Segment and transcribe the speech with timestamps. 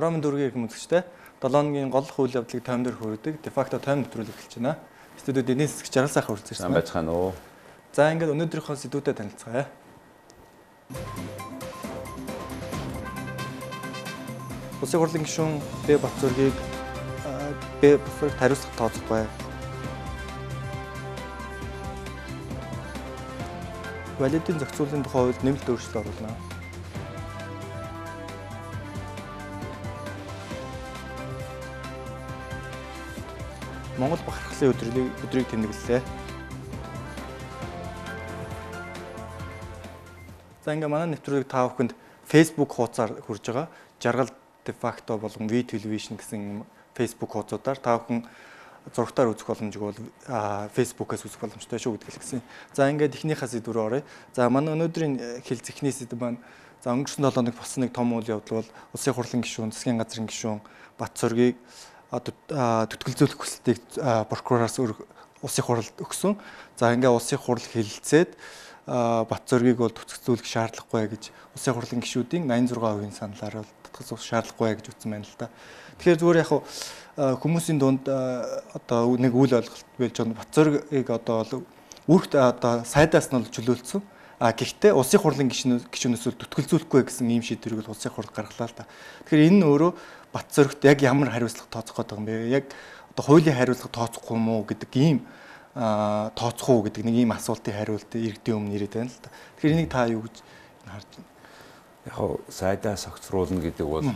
[0.00, 1.04] Ороомын дүүргийн эрхэм үзэгчтэй
[1.44, 3.44] 7 хоногийн гол үйл явдлыг тойм дээр хүргэдэг.
[3.44, 4.80] Дефакто тойм нэвтрүүлэг эхэлж байна.
[5.20, 6.56] Студиуд эдийн засаг жаргал сайхан хүрэлцсэн.
[6.56, 7.36] Сайн байцгаана уу.
[7.92, 9.68] За ингээд өнөөдрийнхөө сэдвүүдэд танилцгаая.
[14.80, 16.56] Улсын хурлын гишүүн Б Батзүргийг
[17.84, 19.28] Б Батзүргт хариуцлага тооцох бай.
[24.16, 26.59] Валидын зохицуулалтын тухай хуульд нэмэлт өөрчлөлт оруулна.
[33.98, 36.02] Монгол бахархлын өдрийг өдрийг тэмдэглэлээ.
[40.62, 41.96] За ингээ манай нэвтрүүлгийг та бүхэнд
[42.28, 43.66] Facebook хуудасаар хүрж байгаа.
[43.98, 44.30] Жаргал
[44.62, 46.62] de facto болон V television гэсэн
[46.94, 48.28] Facebook хуудасуудаар та бүхэн
[48.94, 49.98] зурагтаар үзэх боломжийг бол
[50.76, 52.40] Facebook-аас үзэх боломжтой шүү гэдэг хэлсэн.
[52.72, 54.02] За ингээд эхнийхээ сэдвээр оръё.
[54.32, 56.38] За манай өнөөдрийн хэл зэхний сэдв маань
[56.80, 60.28] за өнгөрсөн 7 хоног болсон нэг том үйл явдал бол Улсын хурлын гишүүн, засгийн газрын
[60.28, 60.60] гишүүн
[60.96, 61.56] Бат цоргийг
[62.10, 63.80] төтгөлзүүлэх хүсэлтийг
[64.28, 66.36] прокурораас улсын хурлд өгсөн.
[66.76, 68.34] За ингээ улсын хурл хэлэлцээд
[68.86, 74.86] бат зөргийг бол төтгөлзүүлэх шаардлагагүй гэж улсын хурлын гишүүдийн 86% саналаар бол татгах шаардлагагүй гэж
[74.90, 75.48] үтсэн байна л да.
[76.02, 76.50] Тэгэхээр зүгээр яг
[77.44, 81.62] хүмүүсийн дунд одоо нэг үйл ойлголт байж байгаа бат зөргийг одоо
[82.08, 84.02] үрхт одоо сайдаас нь бол чөлөөлсөн.
[84.40, 88.88] А гэхдээ улсын хурлын гишүүнээс төтгөлзүүлэхгүй гэсэн ийм шийдвэрийг улсын хурл гаргалаа л да.
[89.28, 89.92] Тэгэхээр энэ нь өөрөө
[90.32, 92.34] бат зөрөгт яг ямар хариуцлага тооцох гэдэг юм бэ?
[92.50, 92.64] Яг
[93.10, 95.18] одоо хуулийн хариуцлага тооцохгүй юм уу гэдэг ийм
[95.74, 99.30] тооцох уу гэдэг нэг ийм асуултын хариулт иргэдийн өмнө ирээд байна л да.
[99.58, 100.36] Тэгэхээр энийг та юу гэж
[100.86, 101.28] харж байна?
[102.06, 104.06] Яг хоо сайдаа согцруулна гэдэг бол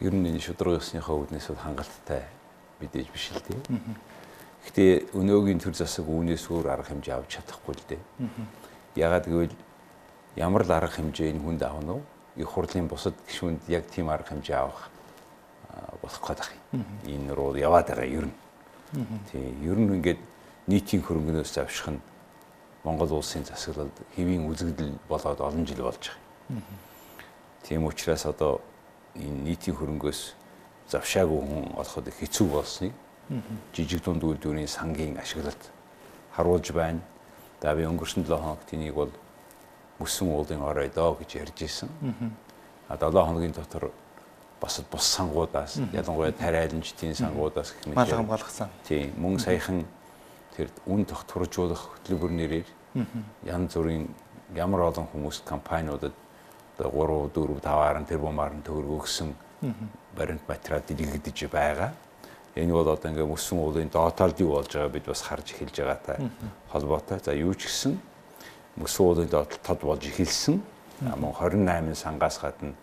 [0.00, 2.24] ер нь энэ шудраг ёсныхаа үүднээс бол хангалттай
[2.80, 3.60] мэдээж биш л дээ.
[4.64, 8.00] Гэхдээ өнөөгийн төр засаг үүнээс өөр арга хэмжээ авч чадахгүй л дээ.
[8.96, 9.56] Ягаад гэвэл
[10.36, 12.00] ямар л арга хэмжээ энэ хүнд авах нь
[12.40, 14.88] их хурлын бусад гишүүнд яг тийм арга хэмжээ авах
[16.02, 16.84] болох гээд байгаа юм.
[17.06, 18.36] Энэ руу яваад байгаа ер нь.
[19.30, 20.20] Тийм ер нь ингээд
[20.68, 22.00] нийтийн хөрөнгөнөөс завших нь
[22.84, 26.10] Монгол улсын засаглалд хэвийн үзэгдэл болоод олон жил болж
[26.48, 26.62] байгаа.
[27.62, 28.60] Тийм учраас одоо
[29.14, 30.20] энэ нийтийн хөрөнгөөс
[30.88, 32.92] завшаагүй хүн олоход хэцүү болсныг
[33.74, 35.70] жижиг дунд үйлдвэрийн сангийн ашиглалт
[36.34, 37.00] харуулж байна.
[37.62, 39.12] За би өнгөрсөн 7 хоног тэнийг бол
[40.00, 41.88] мөсөн уулын орой доо гэж ярьж исэн.
[42.88, 43.92] А 7 хоногийн дотор
[44.60, 48.68] бас бус сангуудаас ялангуяа тариаланчдын сангуудаас гэх мэт мал хамгаалгасан.
[48.84, 49.84] Тийм мөн саяхан
[50.56, 52.68] тэр үн тогтворжуулах хөтөлбөр нэрээр
[53.48, 54.08] янз бүрийн
[54.54, 56.12] ямар олон хүмүүс компаниудад
[56.78, 59.32] одоо 3 4 5 тэрбумаар нь төгрөг өгсөн
[60.16, 61.92] баримт материал дэлгэгдэж байгаа.
[62.56, 66.18] Энэ бол одоо ингээ мөсөн уулын дооталд юу болж байгаа бид бас харж эхэлж байгаатай
[66.72, 67.18] холбоотой.
[67.24, 68.00] За юу ч гэсэн
[68.76, 70.60] мөсөн уулын доотал тод болж эхэлсэн.
[71.00, 72.74] Мөн 28 сангаас гадна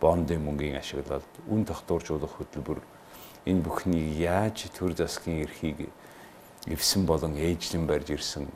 [0.00, 2.80] бондын мөнгийн ашиглалт, үн тогтворжуулах хөтөлбөр
[3.46, 5.88] энэ бүхнийг яаж төр засгийн эрхийг
[6.66, 8.46] эвсэн болон ээжлэн барьж ирсэн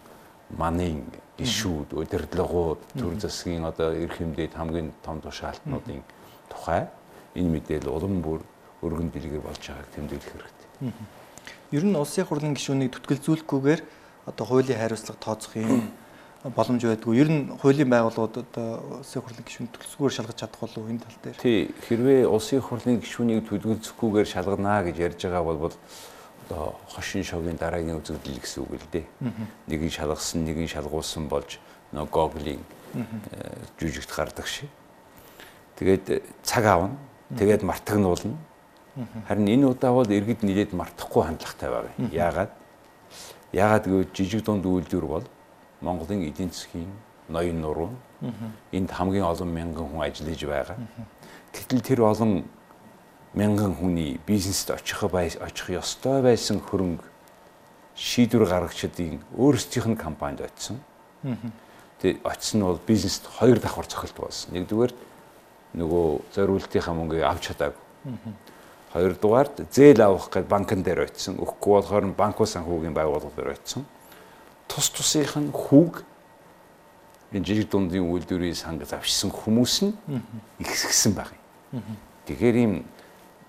[0.58, 1.06] манын
[1.38, 6.02] гişүүд, удирдлагууд, төр засгийн одоо эрх хэмжээд хамгийн том тушаалтнуудын
[6.50, 6.90] тухай
[7.34, 8.42] энэ мэдээлэл улам бүр
[8.82, 10.92] өргөн дэлгэр болж байгааг тэмдэглэх хэрэгтэй.
[11.70, 13.80] Ер нь улсын хурлын гишүүнийг төтгөлзүүлэхгүйгээр
[14.26, 15.94] одоо хуулийн хариуцлага тооцох юм
[16.44, 17.16] боломж байдгүй.
[17.20, 21.36] Ер нь хуулийн байгууллагууд одоо улсын хурлын гишүүн төтгөлзгүйгээр шалгаж чадах болов энэ тал дээр.
[21.36, 25.74] Тий, хэрвээ улсын хурлын гишүүнийг төтгөлзөхгүйгээр шалганаа гэж ярьж байгаа бол
[26.48, 29.06] одоо хошин шогийн дараагийн үзэгдэл гэсэн үг л дээ.
[29.68, 31.60] Нэг нь шалгасан, нэг нь шалгуулсан болж
[31.92, 32.64] нөө Google-ийн
[33.76, 34.72] жүжигт гардаг шиг.
[35.76, 36.96] Тэгээд цаг аавна.
[37.36, 38.34] Тэгээд мартагнуулна
[39.28, 41.94] Харин энэ удаа бол иргэд нилээд мартахгүй хандлагатай байгаа.
[42.10, 42.50] Яагаад?
[43.52, 45.26] Яагаад гэвэл жижиг дунд үйлдвэр бол
[45.80, 46.90] Монголын эдийн засгийн
[47.28, 47.90] ноён нуруу.
[48.72, 50.76] Энд хамгийн олон мянган хүн ажиллаж байгаа.
[51.52, 52.44] Гэтэл тэр олон
[53.34, 57.04] мянган хүний бизнест очих очих ёстой байсан хөрөнгө
[57.94, 60.80] шийдвэр гаргагчдын өөрсдийнх нь компанид очисон.
[62.02, 64.56] Тэгээ очисон нь бол бизнест хоёр давхар цохилт болсон.
[64.56, 64.92] Нэгдүгээр
[65.76, 67.84] нөгөө зориултынхаа мөнгөийг авч чадаагүй.
[68.90, 71.38] Хоёрдугаард зээл авах гэд банкн дээр очисон.
[71.38, 73.86] Өгөхгүй болохоор банкуу санхүүгийн байгууллага дээр очисон.
[74.70, 76.06] Тус тусынх нь хүүг.
[77.34, 79.94] Энэ жижиг дундын үйлдвэрийн санг завшсан хүмүүс нь
[80.62, 81.34] ихсгсэн баг.
[82.26, 82.86] Тэгэхээр ийм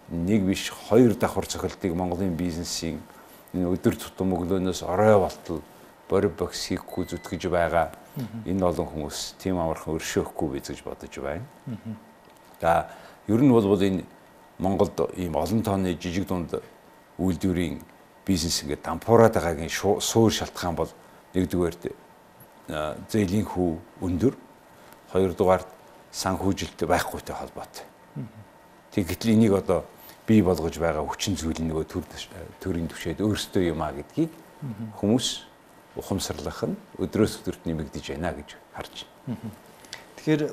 [0.09, 2.97] нэг биш хоёр давхар цохилтыг Монголын бизнесийн
[3.53, 5.61] энэ өдөр тутам өглөөнөөс орой болтол
[6.09, 7.93] бори бокс хийхгүй зүтгэж байгаа
[8.45, 11.45] энэ олон хүмүүс тийм амархан өршөөхгүй бизэж бодож байна.
[12.59, 12.89] За
[13.27, 14.03] ер нь бол энэ
[14.59, 16.59] Монголд ийм олон тооны жижиг дунд
[17.17, 17.81] үйлдвэрийн
[18.25, 20.91] бизнес ингээд дампуураад байгаагийн суур шалтгаан бол
[21.35, 21.75] нэгдүгээр
[23.11, 24.33] зээлийн хүү өндөр
[25.11, 25.63] хоёрдугаар
[26.11, 27.85] санхүүжилт байхгүйтэй холбоотой.
[28.91, 29.85] Тэг гэтэл энийг одоо
[30.27, 32.03] бий болгож байгаа хүчин зүйл нөгөө төр
[32.59, 34.31] төрийн төвшөөд өөрсдөө юм а гэдгийг
[34.99, 35.27] хүмүүс
[35.95, 39.39] ухамсарлах нь өдрөөс өдөрт нэмэгдэж байна гэж харж байна.
[40.19, 40.43] Тэгэхээр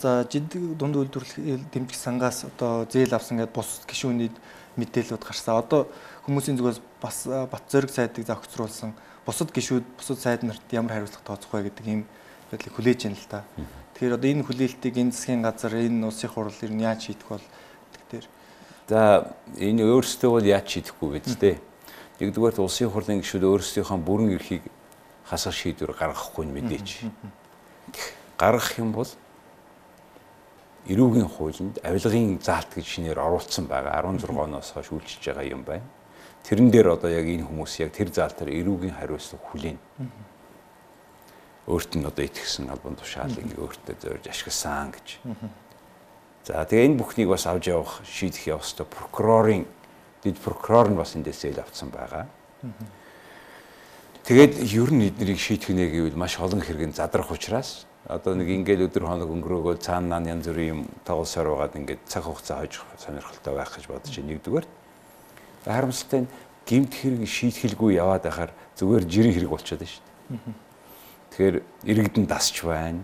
[0.00, 4.30] за жид дунд үйлдвэрлэл дэмжих сангаас одоо зээл авсан гэдэг бус гишүүний
[4.76, 5.56] мэдээлэлүүд гарсан.
[5.56, 5.88] Одоо
[6.24, 8.92] хүмүүсийн зүгээс бас бат зориг сайдыг завхцруулсан
[9.26, 12.02] бусад гишүүд бусад сайд нарт ямар хариуцлага тооцох вэ гэдэг ийм
[12.50, 13.44] байдлыг хүлээж байна л та.
[13.94, 17.46] Тэгэхээр одоо энэ хүлээлтийг энэ засгийн газар энэ улсын хурал ер нь яаж шийдэх бол
[18.10, 18.24] гэдэг.
[18.88, 19.30] За
[19.60, 21.56] энэ өөрсдөө бол яаж шийдэхгүй вэ дээ.
[22.20, 24.64] Нэгдүгээр улсын хурлын гишүүд өөрсдийнхөө бүрэн эрхийг
[25.24, 26.88] хасах шийдвэр гаргахгүй нь мэдээч.
[28.34, 29.08] Гаргах юм бол
[30.90, 35.86] эрүүгийн хуулинд авилгын заалт гэж шинээр оруулсан байгаа 16 оноос хойш үйлчилж байгаа юм байна.
[36.44, 39.78] Тэрэн дээр одоо яг энэ хүмүүс яг тэр заалтаар эрүүгийн хариуцлага хүлээн.
[41.68, 45.08] Өөрт нь одоо итгэсэн албан тушаалыг өөртөө зорж ашигласан гэж.
[46.44, 49.68] За тэгээ энэ бүхнийг бас авч явах шийдэх ёстой прокурорын
[50.24, 52.26] дэд прокурор нь бас эндээс зээл авцсан байгаа.
[54.24, 58.88] Тэгээд ер нь эднийг шийдэх нэ гэвэл маш олон хэрэгэн задрах учраас одоо нэг ингээл
[58.88, 63.70] өдөр хоног өнгөрөөгөө цаанаа янз бүрийн юм тоглосоор байгаад ингээд цаг хугацаа хойж сонирхолтой байх
[63.76, 64.28] гэж бодож байна.
[64.32, 64.66] Нэгдүгээр
[65.64, 66.32] харамсалтай нь
[66.66, 70.54] гимт хэрэг шийдхэлгүй яваад байхаар зүгээр жирийн хэрэг болчиход байна шүү дээ.
[71.30, 71.56] Тэгэхээр
[71.90, 73.02] иргэдэн дасч байна.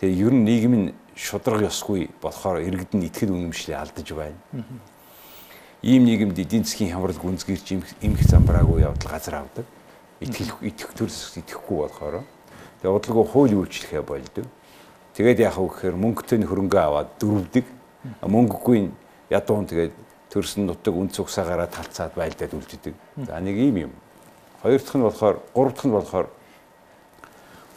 [0.00, 0.86] Тэгээ ер нь нийгэм нь
[1.16, 4.40] шудраг ёсгүй болохоор иргэдэн итгэл үнэмшлээ алдаж байна
[5.86, 9.66] ийм нийгэмд эдийн засгийн хямрал гүнзгийрч эмх замбраагүй явдал газар авдаг.
[10.20, 12.24] Итгэх итгэх төрс итгэхгүй болохоор
[12.82, 14.50] тэгээ удалгүй хууль үйлчлэхэ болдог.
[15.14, 17.64] Тэгээд яах вэ гэхээр мөнгөтэй хөрөнгө аваад дөрвдөг.
[18.24, 18.90] Мөнгөгүй
[19.30, 19.94] ядуун тэгээд
[20.36, 22.94] төрсөн нутаг үн цугсаагаараа талцаад байлдаад үлддэг.
[23.24, 23.92] За нэг ийм юм.
[24.60, 26.26] Хоёр дахь нь болохоор гурав дахь нь болохоор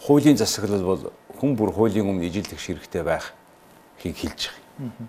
[0.03, 1.03] хуулийн засаглал бол
[1.39, 3.31] хүн бүр хуулийн өмнө ижилдэх ширхтэй байх
[4.03, 5.07] хийг хэлж байгаа.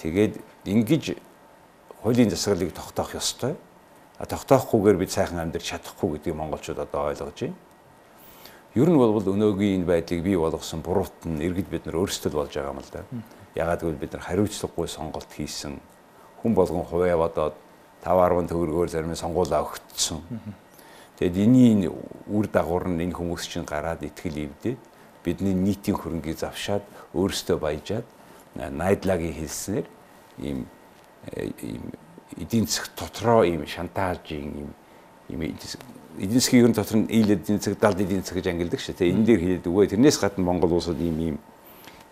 [0.00, 1.04] Тэгээд ингэж
[2.02, 3.56] хуулийн засаглалыг тогтоох ёстой.
[4.18, 7.54] А тогтоохгүйгээр бид сайхан амьдрах чадахгүй гэдгийг монголчууд одоо ойлгож байна.
[8.74, 12.52] Ер нь бол өнөөгийн энэ байдлыг бий болгосон буруут нь иргэд бид нар өөрсдөө болж
[12.52, 13.06] байгаа юм л да.
[13.54, 15.78] Ягаад гэвэл бид нар хариуцлагагүй сонголт хийсэн.
[16.42, 17.54] Хүн болгон хувиа бодоод
[18.04, 20.22] 5.10 төгрөгөөр зарим сонгуулаа өгцсөн.
[21.18, 21.90] Тэгэд энэний
[22.30, 24.78] үр дагавар нь энэ хүмүүс чинь гараад итгэл ивдээд
[25.26, 28.06] бидний нийтийн хөрөнгийг завшаад өөрсдөө баяжаад
[28.54, 29.86] найдлагийн хэлснээр
[30.38, 30.66] ийм
[31.58, 31.82] ийм
[32.38, 34.70] эдийн засаг дотроо ийм шантаажийн ийм
[35.28, 35.40] ийм
[36.22, 39.10] эдийн засгийн ерөн дотор нь ил эдийн засаг далд эдийн засаг гэж ангилдаг шүү дээ.
[39.10, 41.36] Энэ дээр хэлээд үгүй тэрнээс гадна Монгол улсад ийм ийм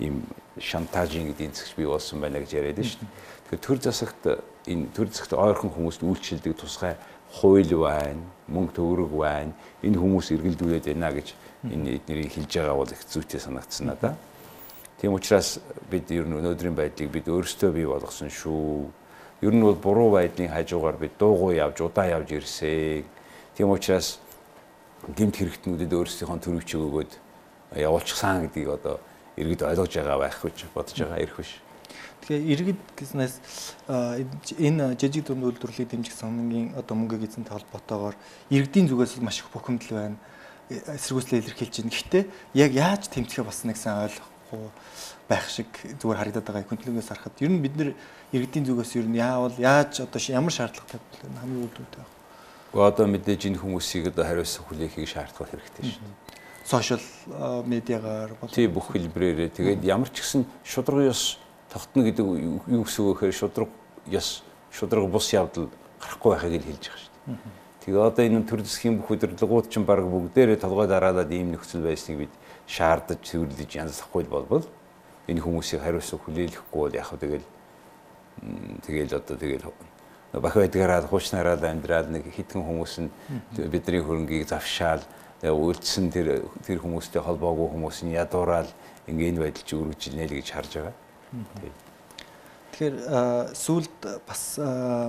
[0.03, 0.17] ийм
[0.61, 3.13] шантаажийн эдийн засагч бий болсон байна гэж яриад шүү дээ.
[3.47, 4.23] Тэгэхээр төр засагт
[4.67, 6.97] энэ төр засагт ойрхон хүмүүст үйлчлдэг тусгай
[7.31, 9.53] хууль байна, мөнгө төгрөг байна.
[9.83, 11.35] Энэ хүмүүс эргэлдүүлээд байна гэж
[11.69, 14.17] энэ эднэрийг хэлж байгаа бол их зүйтэй санагдсан надаа.
[15.01, 15.61] Тийм учраас
[15.91, 18.89] бид ер нь өнөөдрийн байдлыг бид өөрсдөө бий болгосон шүү.
[19.45, 23.05] Ер нь бол буруу байдлын хажуугаар бид дуугүй явж удаа явж ирсээ.
[23.53, 24.19] Тийм учраас
[25.05, 27.13] гэмт хэрэгтнүүдэд өөрсдийнхөө төрөвчөг өгөөд
[27.77, 28.97] явуулчихсан гэдгийг одоо
[29.37, 31.53] иргэд ойлгож байгаа байх гэж бодож байгаа ирэх биш.
[32.27, 33.35] Тэгэхээр иргэд гэснээс
[34.59, 38.17] энэ жижиг дунд үйлдвэрлэлийг дэмжих сангийн одоо мөнгө эзэнтэй холбоотойгоор
[38.51, 40.19] иргэдийн зүгээс маш их бухимдал байна.
[40.73, 41.95] Эсэргүүцлээ илэрхийлж байна.
[41.95, 42.25] Гэхдээ
[42.59, 44.71] яг яаж тэмцэхэ болсон гэсэн ойлгох болохгүй
[45.29, 45.67] байх шиг
[45.99, 47.91] зүгээр харагдаад байгаа хөндлөнгөөс харахад ер нь бид нэр
[48.31, 52.11] иргэдийн зүгээс ер нь яавал яаж одоо ямар шаардлагатай бол хамгийн үүдтэй байх.
[52.71, 56.26] Гэхдээ одоо мэдээж энэ хүмүүсийг одоо хариуцсан хүлээхийг шаардах хэрэгтэй шүү дээ.
[56.67, 57.01] Сошиал
[57.65, 61.39] медиагаар бол тий бүх хэлбэрээрээ тэгээд ямар ч гэсэн шудраг ёс
[61.71, 63.71] тогтно гэдэг юу гэсэн үг гэхээр шудраг
[64.11, 64.43] ёс
[64.75, 65.71] шудраг бус явдал
[66.03, 67.39] гарахгүй байхыг л хэлж байгаа шүү дээ.
[67.87, 72.27] Тэгээ одоо энэ төр засгийн бүх удирдлагууд чинь баг бүгдээрээ толгой дараалаад ийм нөхцөл байсныг
[72.27, 72.35] бид
[72.67, 74.67] шаардаж цэвэрлэж янзлахгүй болбол
[75.31, 77.47] энэ хүмүүсийг хариуцсан хүлээлгэхгүй бол яг тэгэл
[78.83, 79.71] тэгэл одоо тэгэл
[80.35, 83.11] бах байдгаараа хуучнараа амьдраад нэг хитгэн хүмүүс нь
[83.55, 85.07] бидний хөрөнгийг завшаал
[85.43, 88.71] үйлдсэн тэр тэр хүмүүстэй холбоогүй хүмүүс нь ядуураад
[89.09, 90.95] ингээ энэ байдал чи үргэлжилнэ л гэж харж байгаа.
[92.73, 92.97] Тэгэхээр
[93.57, 94.43] сүүлд бас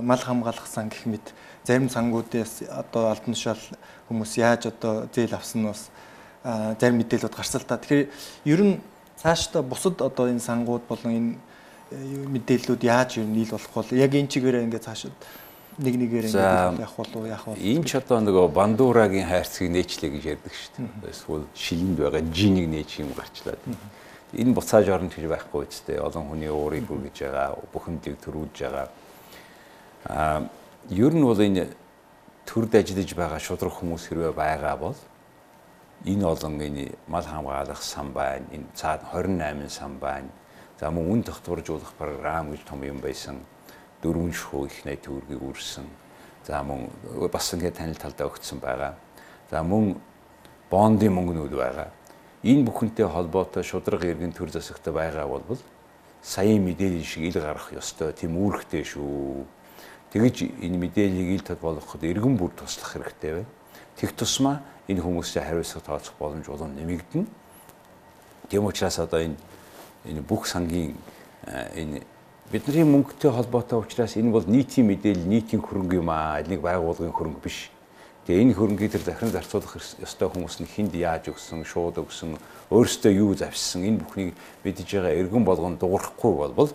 [0.04, 1.32] мал хамгаалах сан гэх мэт
[1.64, 3.60] зарим сангуудаас одоо албан тушаал
[4.08, 5.88] хүмүүс яаж одоо зээл авсан нь бас
[6.80, 7.76] зарим мэдээлэлүүд гарсан л та.
[7.76, 8.08] Тэгэхээр
[8.48, 8.80] ер нь
[9.20, 11.32] цаашдаа бусад одоо энэ сангууд болон энэ
[11.90, 11.96] э,
[12.32, 15.12] мэдээллүүд яаж ер нь нийл болох бол яг энэ чигээрээ ингээд цаашид
[15.78, 17.54] нэг нэгээр ингээд явах болов яах вэ?
[17.58, 21.10] Энэ ч одоо нөгөө бандуурагийн хайрцгийг нээчлээ гэж ярьдаг шүү дээ.
[21.14, 23.62] Эсвэл шилэнд байгаа жинийг нээч юм гарчлаад.
[24.34, 26.02] Энэ буцааж орно гэж байхгүй үстэй.
[26.02, 28.86] Олон хүний уурыг хүргэж байгаа, бүхэмдийг төрүүлж байгаа.
[30.10, 30.50] Аа
[30.90, 31.70] ер нь бол энэ
[32.48, 34.98] төрд ажиллаж байгаа шудраг хүмүүс хэрвээ байгаа бол
[36.06, 38.46] энэ олон энэ мал хамгаалах сан байна.
[38.52, 40.28] Энэ цаад 28 сан байна.
[40.80, 43.42] За мөн үн тогтворжуулах програм гэж том юм байсан.
[44.02, 45.86] Дөрвөн шхуу их найт төгрөгийг үрсэн.
[46.46, 46.88] За мөн
[47.32, 48.94] бас ингээд танил талдаа өгсөн байгаа.
[49.50, 49.96] За мөн
[50.70, 51.90] бондын мөнгнүүд байгаа.
[52.42, 55.58] Энэ бүхэнтэй холбоотой шудраг иргэн төр засагтай байгаа бол
[56.22, 59.46] саяын мэдээлэл шиг ил гарах ёстой тийм үүрэгтэй шүү.
[60.12, 63.50] Тэгэж энэ мэдээллийг ил тод болгоход иргэн бүр туслах хэрэгтэй байна.
[63.96, 67.26] Тэг тусмаа энэ хүмүүстэй хариуцлага тооцох боломж улам нэмэгдэнэ.
[68.48, 69.36] Тийм учраас одоо энэ
[70.04, 70.96] энэ бүх сангийн
[71.74, 72.02] энэ
[72.50, 76.40] бидний мөнгөтэй холбоотой учраас энэ бол нийтийн мэдээлэл, нийтийн хөрөнгө юм аа.
[76.40, 77.68] Нэг байгууллагын хөрөнгө биш.
[78.24, 82.40] Тэгээ энэ хөрөнгийг тэр захиран зарцуулах ёстой хүмүүс нь хинд яаж өгсөн, шууд өгсөн,
[82.72, 84.32] өөрөөсөө юу завьсан энэ бүхнийг
[84.64, 86.72] мэдж байгаа эргэн болгон дуурахгүй болбол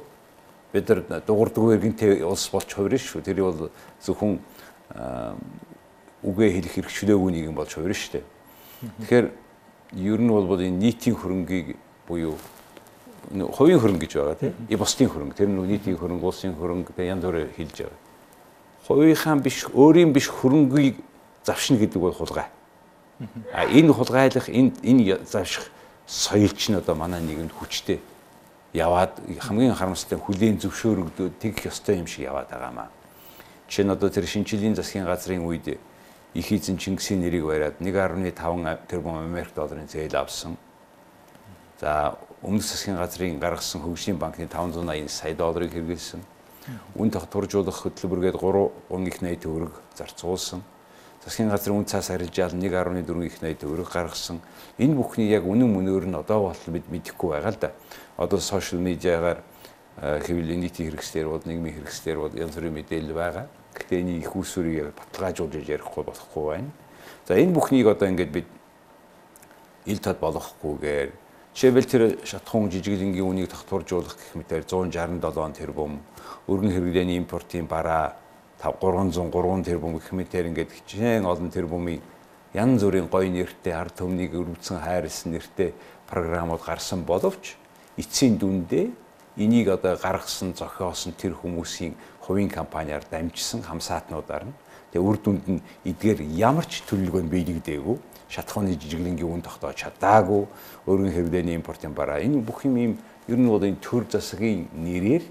[0.74, 3.22] бид нар дуурдгүй эргэнтэй улс болж хувирна шүү.
[3.26, 3.70] Тэр бол
[4.02, 4.42] зөвхөн
[6.22, 8.26] үгээ хэлэх хэрэг чөлөөгүй нэг юм болж хувирна шүү дээ.
[9.10, 9.28] Тэгэхээр
[10.06, 12.38] ер нь бол энэ нийтийн хөрөнгийг буюу
[13.32, 14.54] хувийн хөрөнгө гэж байгаа тийм.
[14.70, 15.36] И бусдын хөрөнгө.
[15.38, 18.00] Тэр нь нийтийн хөрөнгө, улсын хөрөнгө тэг янз бүрээр хэлж байгаа.
[18.88, 21.00] Хувийнхаа биш, өөрийн биш хөрөнгийг
[21.44, 22.48] завшна гэдэг бол хулгай.
[23.54, 25.72] А энэ хулгайлах, энэ энэ завших
[26.06, 28.00] соёлч нь одоо манай нийгэмд хүчтэй
[28.74, 32.90] яваад хамгийн харамсалтай хүлийн зөвшөөрөгдөөд тэгэх ёстой юм шиг яваад байгаамаа.
[33.70, 35.80] Жишээ нь одоо тэр шинжилгээний засгийн газрын үед
[36.34, 40.58] их эзэн Чингисийн нэрийг бариад 1.5 тэрбум Америк долларын зээл авсан.
[41.80, 46.22] За өмнөх засгийн газрын гаргасан хөгжлийн банкны 580 сая долларыг хэрэглэсэн.
[46.96, 50.64] Үн тогтворжуулах хөтөлбөргээд 3 их найт төгрөг зарцуулсан.
[51.24, 54.42] Засгийн газрын үн цаас арилжаал 1.4 их найт төгрөг гаргасан.
[54.78, 57.72] Энэ бүхний яг үнэн мөнөөр нь одоо болтол бид мэдэхгүй байгаа л да.
[58.18, 59.40] Одоо сошиал медиагаар
[59.96, 63.48] хэвлэлийн нийтийн хэрэгслэр бол нийгмийн хэрэгслэр бол янз бүрийн мэдээлэл байгаа.
[63.72, 66.72] Гэхдээ энэ их усүрийг баталгаажуулж ярихгүй болохгүй байна.
[67.24, 68.48] За энэ бүхнийг одоо ингээд бид
[69.86, 71.23] ил тод болохгүйгээр
[71.54, 75.22] Жишээлбэл тэр шатхуун жижиглэнгийн үнийг тогтворжуулах гэх мэтээр 167
[75.54, 76.02] тэрбум,
[76.50, 78.18] өргөн хэрэглээний импортын бараа
[78.58, 82.02] 303 тэрбум гэх мэтээр ингээд хичээн олон тэрбумын
[82.58, 85.78] янз бүрийн гоё нэртэй ард түмнийг өрөвдсөн хайрлсан нэртэй
[86.10, 87.54] програмууд гарсан боловч
[88.02, 88.90] эцсийн дүндээ
[89.38, 91.94] энийг одоо гаргасан зохиосон тэр хүмүүсийн
[92.26, 94.58] хувийн компаниар дамжсан хамсаатнуудаар нь
[94.90, 97.98] тэгээ үр дүнд нь эдгээр ямар ч төлөвлөгөө биелэгдээгүй
[98.34, 100.50] шатхууны жижиглэнгийн үн тогтоож чадаагүй.
[100.90, 102.18] Өргөн хэвлэлийн импортын бараа.
[102.26, 102.94] Энэ бүх юм юм
[103.30, 105.24] ер нь бол энэ төр засгийн нэрээр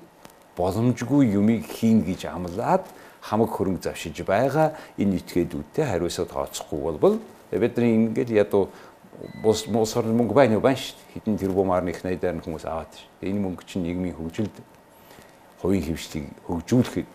[0.55, 2.87] боломжгүй юмыг хийн гэж амлаад
[3.21, 4.79] хамаг хөрөнгө завшиж байгаа.
[4.97, 7.19] Энэ этгээдүүдтэй хариуцаа тооцохгүй бол
[7.51, 8.71] бидний ингээд ядуу
[9.43, 10.65] бус мосор мөнгө байна уу?
[10.65, 13.29] Байна шүү хэдэн тэрбумаар нэг найдаар хүмүүс аваад шүү.
[13.29, 14.57] Энэ мөнгө чинь нийгмийн хөгжилд
[15.61, 17.09] хувийн хөвшлийг хөгжүүлэхэд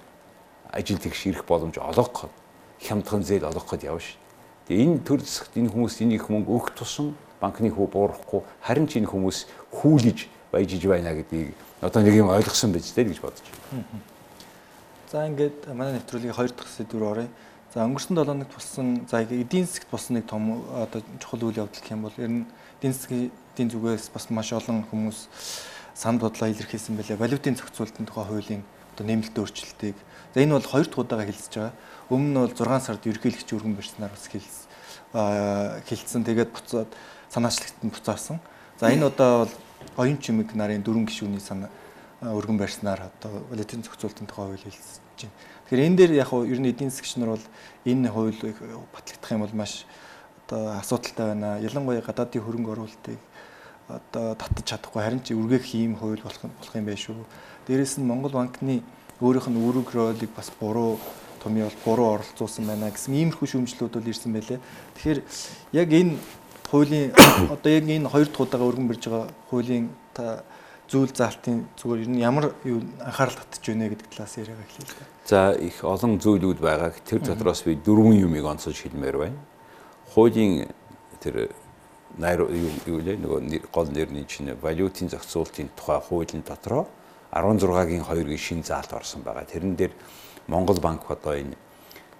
[0.71, 2.31] ажил тэгш ирэх боломж олгоход
[2.79, 4.26] хямдхан зээл олгоход явна шүү.
[4.67, 8.99] Тэгээ энэ төр засагт энэ хүмүүс энийг мөнгө өгөх тусам банкны хүү буурахгүй харин ч
[8.99, 13.85] энэ хүмүүс хүүлж баяжиж байна гэдгийг одоо нэг юм ойлгосон биз дээ гэж бодож байна.
[15.07, 17.29] За ингээд манай нэвтрүүлгийн хоёр дахь сэдвээр оръё.
[17.71, 21.79] За өнгөрсөн 7 хоногт болсон за эдийн засгт болсон нэг том одоо чухал үйл явдал
[21.79, 22.45] гэх юм бол ер нь
[22.83, 25.19] эдийн засгийн зүгээс бас маш олон хүмүүс
[25.95, 27.15] санд бодлоо илэрхийлсэн байлээ.
[27.15, 28.63] Валютын зохицуулалтын тухай хуулийн
[28.97, 29.97] одоо нэмэлт өөрчлөлтийг.
[30.33, 31.75] За энэ бол хоёр дахь удаага хэлсэж байгаа.
[32.09, 34.65] Өмнө нь бол 6 сард ерөнхийлөгч өргөн барьснаар бас хэлсэн
[35.85, 36.25] хэлсэн.
[36.25, 36.89] Тэгээд буцаад
[37.29, 38.41] санаачлагт нь буцаасан.
[38.81, 39.53] За энэ одоо бол
[40.01, 41.69] оюун чимэг нарын дөрвөн гишүүний санаа
[42.21, 45.33] өргөн барьснаар одоо валютын зохицуулалтын тухай хууль хэлсэн байна.
[45.69, 47.45] Тэгэхээр энэ дээр яг нь ер нь эдийн засгч нар бол
[47.85, 48.57] энэ хуулийг
[48.93, 49.85] батлагдах юм бол маш
[50.47, 51.61] одоо асуудалтай байна.
[51.61, 53.19] Ялангуяа гадаадын хөрөнгө оруулалтыг
[53.87, 57.23] одоо татаж чадахгүй харин ч үргээх ийм хууль болох болох юм байх шүү.
[57.67, 58.79] Дээрээс нь Монгол банкны
[59.19, 60.95] өөрийнх нь үүрэг ролыг бас буруу
[61.43, 64.59] томьёо бол буруу оролцуулсан байна гэсэн иймэрхүү шүүмжлүүд бол ирсэн байлээ.
[64.95, 65.19] Тэгэхээр
[65.75, 66.15] яг энэ
[66.71, 67.11] хуулийн
[67.53, 70.47] одоо яг энэ хоёр дахь удаага өргөн барьж байгаа хуулийн та
[70.87, 74.95] зүйл заалтын зүгээр ер нь ямар юу анхаарал татж байна гэдэг талаас яриага эхлэв.
[75.27, 76.95] За их олон зүйлүүд байгаа.
[77.03, 79.39] Тэр дотроос би дөрвөн юмыг онцолж хэлмээр байна.
[80.15, 80.71] Хуулийн
[81.19, 81.51] тэр
[82.15, 82.47] найр
[82.87, 86.87] юу лээ нөгөө гол нэрний чинь валютын зохицуулалтын тухай хуулийн дотроо
[87.31, 89.43] 16-гийн 2-гийн шин заалт орсон байгаа.
[89.43, 89.93] Тэрэн дээр
[90.47, 91.55] Монгол банк одоо энэ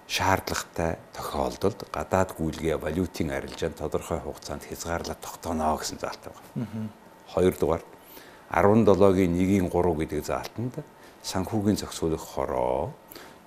[0.08, 6.88] шаардлагатай тохиолдолд гадаад гүйлгээ валютын арилжаанд тодорхой хугацаанд хязгаарлаад тогтооно гэсэн заалт байна.
[7.28, 7.84] Хоёрдугаар
[8.52, 10.74] 17-гийн 1-ийн 3 гэдэг заалтанд
[11.22, 12.92] санхүүгийн зохицуулах хороо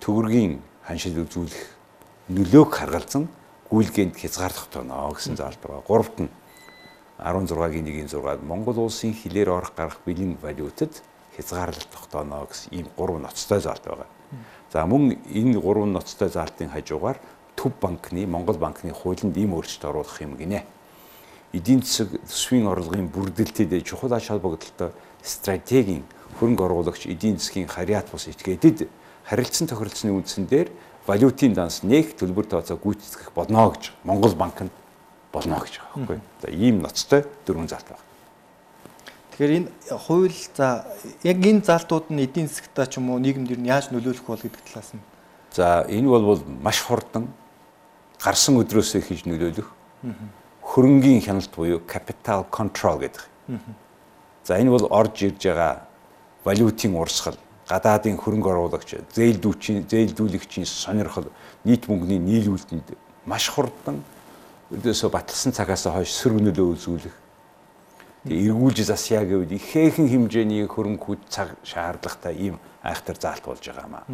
[0.02, 1.66] төгрөгийн ханшил үзүүлэх
[2.30, 3.26] нөлөөг харгалзан
[3.70, 5.82] гүйлгээнд хязгаарлах тогтооно гэсэн заалт байгаа.
[5.82, 6.30] Гуравт нь
[7.18, 11.02] 16-гийн 1-ийн 6-ад Монгол улсын хилээр орох гарах бэлэн валютад
[11.38, 14.08] хязгаарлалт тогтооно гэсэн ийм гурван ноцтой заалт байгаа.
[14.72, 17.20] За мөн энэ гурван ноцтой заалтын хажуугаар
[17.56, 20.64] Төв банкны Монгол банкны хуулинд ийм өөрчлөлт оруулах юм гинэ.
[21.54, 26.04] Эдийн засаг төсвийн орлогын бүрдэлтэд чухал ач холбогдолтой стратегийн
[26.40, 28.88] хөрөнгө оруулагч эдийн засгийн харьяат бус этгээдэд
[29.28, 30.72] харилцан тохиролцсны үндсэн дээр
[31.06, 34.72] валютын данс нэг төлбөр тооцоо гүйцэтгэх болно гэж Монгол банк нь
[35.34, 36.20] болно гэж байгаа байхгүй.
[36.42, 38.11] За ийм ноцтой дөрвөн залт байна.
[39.32, 40.86] Тэгэхээр энэ хууль за
[41.24, 44.40] яг энэ залтууд нь эдийн засгтаа ч юм уу нийгэмд ер нь яаж нөлөөлөх бол
[44.40, 45.04] гэдэг талаас нь.
[45.56, 47.32] За энэ бол маш хурдан
[48.20, 49.70] гарсан өдрөөсөө хийж нөлөөлөх
[50.62, 53.24] хөрөнгийн хяналт буюу capital control гэдэг.
[54.44, 55.88] За энэ бол орж ирж байгаа
[56.44, 61.32] валютын урсгал гадаадын хөрөнгө оруулагч, зээлдүүчийн, зээлдүүлэгчийн сонирхол,
[61.64, 64.04] нийт мөнгөний нийлүүлэлтэнд маш хурдан
[64.72, 67.16] өдөөсөө батлсан цагаас хойш сөрөг нөлөө үзүүлэх.
[68.26, 74.06] Тэгээ эргүүлж засъя гэвэл ихээхэн хэмжээний хөрөнгүүд цаг шаардлагатай ийм айхтар заалт болж байгаа маа.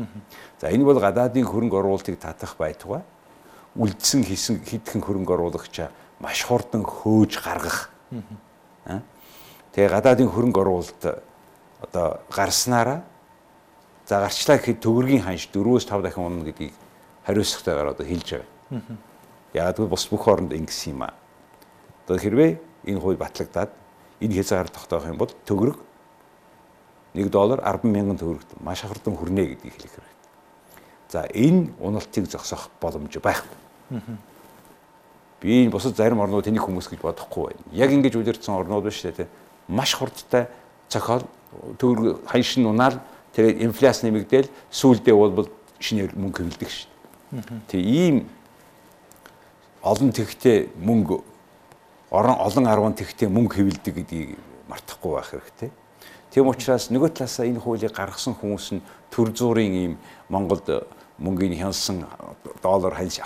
[0.60, 3.04] За энэ бол гадаадын хөрөнгө оруулалтыг татах байтугай
[3.76, 5.92] үлдсэн хийсэн хитгэн хөрөнгө оруулагчаа
[6.24, 7.92] маш хурдан хөөж гаргах.
[9.76, 11.04] Тэгээ гадаадын хөрөнгө оруулалт
[11.84, 13.04] одоо гарснараа
[14.08, 16.72] За гарчлаа гэхэд төгөргийн ханш 4-өөс 5 дахин унана гэдгийг
[17.28, 18.96] хариуцлагатайгаар одоо хэлж байгаа.
[19.52, 21.12] Яагаад гэвэл бус бүх оронд ингэсэн юм аа.
[22.08, 22.56] Одоо хэрвээ
[22.88, 23.68] энэ хууль батлагдаад
[24.21, 25.77] энэ хязгаар тогтоох юм бол төгрөг
[27.13, 30.15] 1 доллар 10 мянган төгрөгт маш хурдан хүрнэ гэдгийг хэлэх хэрэгтэй.
[31.09, 34.01] За энэ уналтыг зогсоох боломж байхгүй.
[35.41, 37.63] Би энэ бусад зарим орнууд тэнийг хүмүүс гэж бодохгүй байна.
[37.71, 39.27] Яг ингэж үлэрсэн орнууд биш те.
[39.67, 40.47] Маш хурдтай
[40.89, 41.24] цохол
[41.77, 43.00] төгрөг ханш нь унаал
[43.38, 45.45] Тэгээд инфляц нэмэгдээл сүүлдээ бол
[45.77, 46.89] шинээр мөнгө хөвлөдөг шүү
[47.38, 47.69] дээ.
[47.69, 48.15] Тэг ийм
[49.86, 51.21] олон тэгтээ мөнгө
[52.10, 54.30] орон олон арван тэгтээ мөнгө хэвлдэг гэдгийг
[54.72, 55.72] мартахгүй байх хэрэгтэй.
[56.32, 59.93] Тийм учраас нөгөө талаасаа энэ хуулийг гаргасан хүмүүс нь төр зуурын ийм
[60.30, 60.88] Монголд
[61.20, 62.08] мөнгөний хянсан
[62.63, 63.20] доллар ханш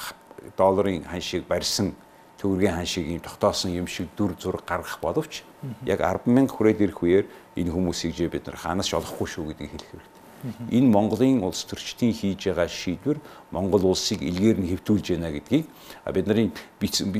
[0.57, 1.93] долларын ханшийг барьсан
[2.41, 5.43] төгрөгийн ханшийг ийм тогтоосон юм шиг дүр зураг гаргах боловч
[5.85, 7.25] яг 100000 хүрээд ирэх үеэр
[7.57, 10.20] энэ хүмүүсийг жи бид нар хаанаас ч олохгүй шүү гэдгийг хэлэх хэрэгтэй.
[10.71, 13.17] Энэ Монголын улс төрчдийн хийж байгаа шийдвэр
[13.51, 15.65] Монгол улсыг илгээр нь хэвтүүлж байна гэдгийг
[16.13, 16.51] бидний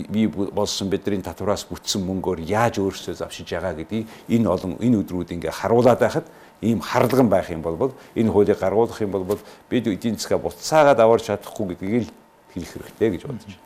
[0.09, 5.33] бий болсон бидний татвараас бүтсэн мөнгөөр яаж өөрсдөө завшиж байгаа гэдгийг энэ олон энэ өдрүүд
[5.37, 6.25] ингээ харуулад байхад
[6.61, 11.25] ийм харлаган байх юм бол энэ хуулийг гаргуулах юм бол бид эдийн засгаа буцаагаад аварч
[11.29, 12.11] чадахгүй гэдгийг л
[12.53, 13.65] хэлэх хэрэгтэй гэж бодож байна.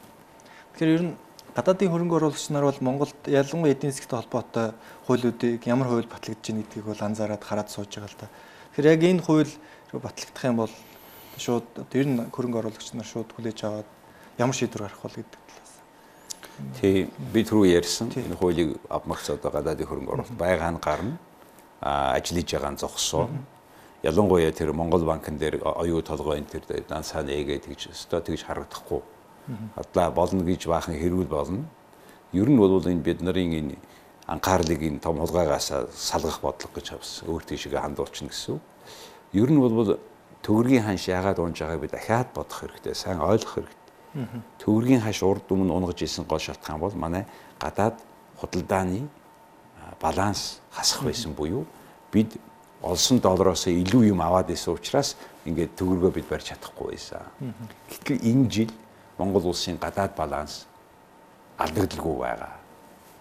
[0.76, 1.14] Тэгэхээр ер нь
[1.56, 4.72] гадаадын хөрөнгө оруулагч нар бол Монголд ялангуяа эдийн засгийн холбоотой
[5.08, 8.28] хуулиудыг ямар хууль батлагдж байна гэдгийг бол анзаараад хараад сууж байгаа л да.
[8.76, 9.54] Тэгэхээр яг энэ хууль
[9.96, 10.74] батлагдах юм бол
[11.40, 11.64] шууд
[11.96, 13.88] ер нь хөрөнгө оруулагч нар шууд хүлээж аваад
[14.38, 15.74] ямар шийдвэр гарах бол гэдэг талаас.
[16.76, 21.16] Тий, би түрүү ярьсан энэ хуулийг авмагц одоо гадаадын хөрөнгө оруулалт байгаа нь гарна.
[21.80, 23.32] А ажиллаж байгаа нь зогсоо.
[24.04, 29.02] Ялангуяа тэр Монгол банкн дээр оюу толгой энэ тэр дансаа нээгээд тэгж өстой тэгж харагдахгүй
[29.76, 31.66] Адлаа болно гэж баахан хэрүүл болно.
[32.34, 33.76] Ер нь бол энэ бид нарын энэ
[34.28, 37.30] анхаарлыг энэ том хулгайгаас салгах бодлого гэж авсан.
[37.30, 38.60] Өөр тийшээ хандуулчихна гэсэн.
[39.34, 40.00] Ер нь бол
[40.42, 42.96] төгөргийн ханш яагаад унж байгааг би дахиад бодох хэрэгтэй.
[42.96, 43.86] Сайн ойлгох хэрэгтэй.
[44.62, 47.26] Төгөргийн ханш урд өмнө унгаж исэн гол шалтгаан бол манай
[47.60, 48.02] гадаад
[48.42, 49.06] худалдааны
[50.02, 51.66] баланс хасах байсан буюу
[52.12, 52.34] бид
[52.82, 57.22] олсон доллароос илүү юм аваад исэн учраас ингээд төгрөгөө бид барьж чадахгүй байсан.
[57.90, 58.72] Гэтэл энэ жил
[59.18, 60.66] Монгол улсын гадаад баланс
[61.58, 62.65] алдагдaltaгүй байгаа.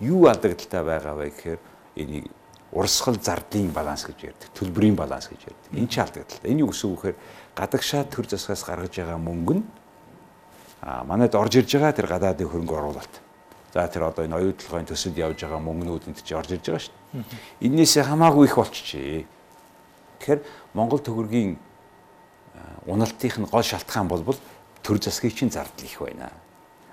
[0.00, 1.60] Юу алдагдaltaй байгаа вэ гэхээр
[1.96, 2.26] энийг
[2.72, 4.50] урсгал зардлын баланс гэж ярьдаг.
[4.54, 5.70] Төлбөрийн баланс гэж ярьдаг.
[5.70, 6.50] Энэ ч алдагдaltaй.
[6.50, 7.18] Энэ юу гэсэн үг гэхээр
[7.54, 9.64] гадагшаа төр засгаас гаргаж байгаа мөнгө нь
[10.82, 13.14] а манайд орж ирж байгаа тэр гадаадын хөрөнгө оруулалт.
[13.72, 16.94] За тэр одоо энэ оюутлогын төсөлд явж байгаа мөнгнүүд энд чи орж ирж байгаа шүү
[17.14, 17.66] дээ.
[17.70, 19.24] Иннээс хамаагүй их болчихжээ.
[20.18, 20.40] Тэгэхээр
[20.74, 21.56] Монгол төгрөгийн
[22.86, 24.36] уналтын гол шалтгаан болбол
[24.82, 26.30] төр засгийн чинь зардал их байна.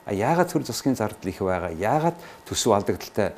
[0.06, 1.72] А яагаад төр засгийн зардал их байгаа?
[1.72, 2.18] Яагаад
[2.50, 3.34] төсөв алдагдaltaй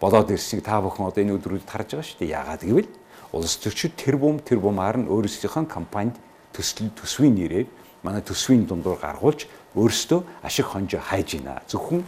[0.00, 2.34] болоод ирснийг та бүхэн одоо энэ өдрүүдэд харж байгаа шүү дээ.
[2.34, 2.90] Яагаад гэвэл
[3.32, 6.18] улс төрчид тэр бум тэр бумаар нь өөрсдийнхөө компанид
[6.50, 7.68] төсөл төсвийн нэрээр
[8.02, 9.46] манай төсвийн дундуур гаргуулж
[9.78, 11.62] өөрсдөө ашиг хонжоо хайж байна.
[11.70, 12.02] Зөвхөн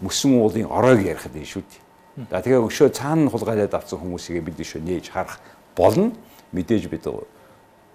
[0.00, 2.28] мөсөн уулын ороог ярихад энэ шүү дээ.
[2.30, 5.40] За тэгээ өшөө цаана хулгайлаад авсан хүмүүсийг бид өшөө нээж харах
[5.76, 6.12] болно.
[6.52, 7.08] Мэдээж бид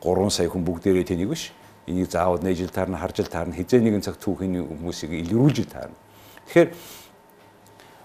[0.02, 1.54] 3 сая хүн бүгдээрээ тэнийг биш
[1.88, 5.98] энийг заавал нээжил таарна, харжил таарна, хизээ нэгэн цаг түүхийн хүмүүсийг илрүүлжил таарна.
[6.48, 6.70] Тэгэхээр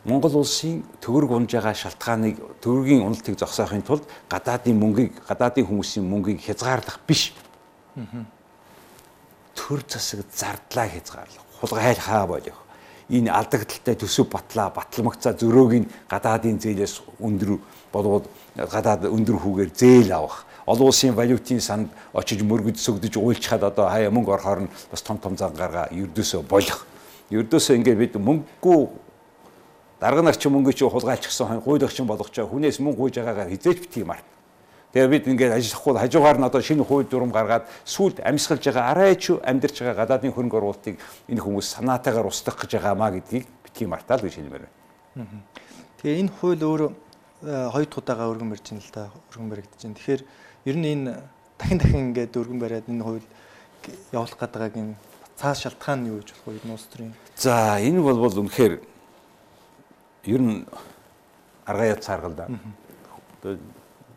[0.06, 6.46] Монгол улсын төгөрг унж байгаа шалтгааныг төгөргийн уналтыг зогсоохын тулд гадаадын мөнгийг, гадаадын хүмүүсийн мөнгийг
[6.46, 7.34] хязгаарлах биш.
[9.58, 11.42] Төр засаг зардлаа хязгаарлах.
[11.58, 12.54] Хулгай хаа болох.
[13.10, 17.58] Энэ алдагдaltaй төсөв батлаа, батламгцаа зөрөөг нь гадаадын зээлээс өндөр
[17.90, 23.86] болоод гадаад өндөр хүүгээр зээл авах олон улсын валютын санд очиж мөргөж сөгдөж уйлчхад одоо
[23.86, 26.86] хаяа мөнгө орохоор нь бас том том зан гаргаа ердөөсөө болох.
[27.30, 28.80] Ердөөсөө ингээд бид мөнгөгүй
[30.00, 33.78] дарга нар чи мөнгө чи хулгайлчихсан гуйлах чин болгож байгаа хүнээс мөнгө гуйж байгаагаар хизээч
[33.86, 34.26] битгий март.
[34.92, 39.30] Тэгээ бид ингээд ажиллахгүй хажуугаар нь одоо шинэ хууль дүрм гаргаад сүлд амьсгалж байгаа арайч
[39.44, 40.96] амьдарч байгаа гадаадын хөрөнгө оруулалтыг
[41.30, 45.44] энэ хүмүүс санаатаагаар устгах гэж байгаамаа гэдгийг битгий мартаа л гэж хэлмээр байна.
[46.00, 46.90] Тэгээ энэ хууль өөрөө
[47.44, 49.02] хоёр дахь удаага өргөн барьж байна л да
[49.32, 49.98] өргөн баригдаж байна.
[50.00, 50.22] Тэгэхээр
[50.66, 51.22] ер нь энэ
[51.58, 53.26] дахин дахин ингээд өргөн бариад энэ хууль
[54.10, 54.94] явуулах гэдгааг энэ
[55.38, 56.68] цаас шалтгаан нь юу гэж болох вэ?
[56.68, 57.14] Нуус төрийн.
[57.38, 58.82] За энэ бол бол үнэхээр
[60.26, 60.66] ер нь
[61.64, 62.50] аргаа яд цааргал да.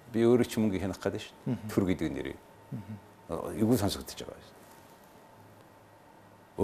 [0.10, 1.36] Би өөрөө ч мөнгө хянах гэдэг шүү.
[1.70, 2.38] Төр гэдэг нэрээ.
[3.62, 4.58] Эвгүй сонсогдож байгаа шүү.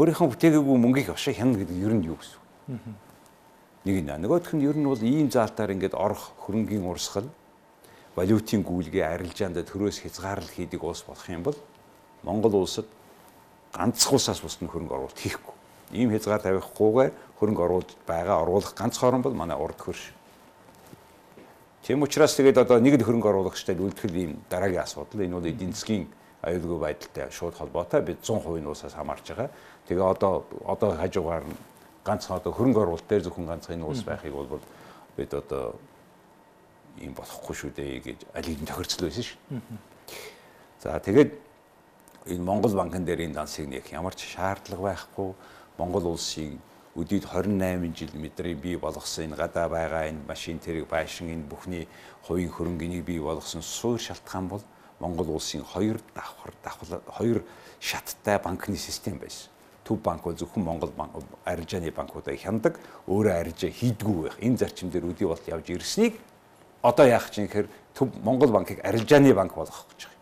[0.01, 2.81] Өөрийнхөө бүтээгээгүй мөнгийг ошоо хянах гэдэг ер нь юу гэсэн үг?
[3.85, 7.29] Нэг нь нөгөөх нь ер нь бол ийм заалтаар ингээд орох хөрөнгийн урсгал
[8.15, 11.57] валютын гүйлгээ арилжаанд төрөөс хязгаарлал хийдэг улс болох юм бол
[12.23, 12.87] Монгол улсад
[13.75, 15.53] ганцхан улсаас бусд нь хөрөнгө оруулалт хийхгүй.
[15.91, 20.15] Ийм хязгаар тавихгүйгээр хөрөнгө оруулж байгаа оруулах ганц хорон бол манай урд хөрш.
[21.83, 25.75] Тийм учраас тэгээд одоо нэг л хөрөнгө оруулагчтай үлдэхэл ийм дараагийн асуудал энэ бол эдийн
[25.75, 26.07] засгийн
[26.41, 29.49] аюулгүй байдалтай шууд холбоотой бид 100% нь уусаас хамаарч байгаа.
[29.85, 31.57] Тэгээ одоо одоо хажуугаар нь
[32.01, 34.61] ганцхан одоо хөрөнгө оруулалт дээр зөвхөн ганцхан энэ улс байхыг бол
[35.17, 35.75] бид одоо
[37.01, 39.39] ийм болохгүй шүү дээ гэж аль хэдийн тохирцол байсан шүү.
[40.81, 41.31] За тэгээд
[42.29, 45.33] энэ Монгол банкн дээр энэ дансыг нэг ямар ч шаардлага байхгүй
[45.77, 46.57] Монгол улсыг
[46.95, 51.87] өдөрт 28 жил мэдрээ бий болгосон энэ гадаа байгаа энэ машин тэрэг байшин энэ бүхний
[52.23, 54.63] хувийн хөрөнгөнийг бий болгосон суур шалтгаан бол
[54.99, 57.43] Монгол улсын хоёр давхар давхар хоёр
[57.79, 59.51] шаттай банкны систем байсан.
[59.83, 64.37] Төв банк бол зөвхөн Монгол банк арилжааны банкуудыг хяндаг, өөрөө арилжаа хийдгүү байх.
[64.39, 66.15] Энэ зарчим дээр өдий болт явж ирснийг
[66.85, 67.67] одоо яах чинь гэхээр
[67.97, 70.21] төв Монгол банкыг арилжааны банк болгох гэж байгаа.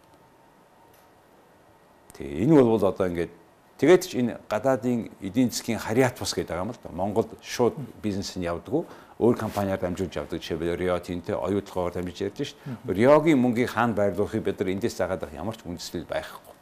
[2.15, 3.31] Тэгээ энэ бол одоо ингээд
[3.77, 6.89] тэгээд ч энэ гадаадын эдийн засгийн харьяат бас гэдэг юм л да.
[6.95, 8.87] Монголд шууд бизнес нь явдггүй
[9.19, 12.57] өөр компаниар дамжуулж явдаг жишээлбэл Рио Тинтэ оюутлагаар дамжиж ярьж шít.
[12.87, 16.53] Риогийн мөнгийг хаана байрлуулахыг бид нар эндээс загаад ямар ч үндэслэл байхгүй.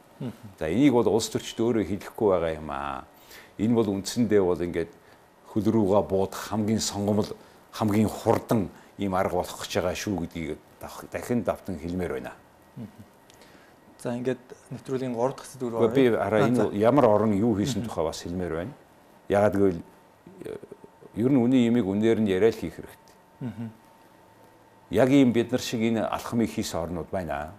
[0.58, 3.04] За энийг бол улс төрчд өөрөө хэлэхгүй байгаа юм аа.
[3.58, 4.92] Энэ бол үндсэндээ бол ингээд
[5.48, 7.34] хөл рүүгээ буудах хамгийн сонгомл
[7.72, 10.58] хамгийн хурдан ийм арга болох гэж байгаа шүү гэдгийг
[11.10, 12.32] дахин давтан хэлмээр байна.
[14.02, 15.94] За ингээд нэвтрүүлгийн 3 дахь сэдвээр оръё.
[15.94, 18.72] Би хараа энэ ямар орон юу хийсэн тухай бас хэлмээр байна.
[19.28, 19.80] Ягаад гэвэл
[21.14, 23.70] ер нь үний имийг үнээр нь яриа л хийх хэрэгтэй.
[24.90, 27.54] Яг ийм бид нар шиг энэ алхмыг хийсэн орнууд байна.